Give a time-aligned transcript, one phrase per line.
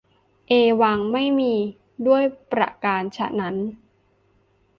[0.47, 0.51] เอ
[0.81, 1.53] วัง ไม่มี
[2.07, 3.55] ด้วยประการฉะนั้น